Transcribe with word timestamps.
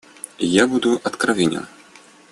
Я 0.61 0.65
буду 0.67 0.99
откровенен. 1.03 1.67